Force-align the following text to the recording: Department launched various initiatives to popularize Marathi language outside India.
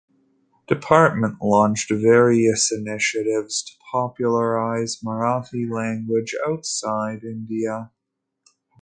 Department 0.67 1.37
launched 1.43 1.91
various 1.91 2.71
initiatives 2.71 3.61
to 3.61 3.73
popularize 3.91 4.99
Marathi 5.05 5.69
language 5.71 6.33
outside 6.43 7.23
India. 7.23 7.91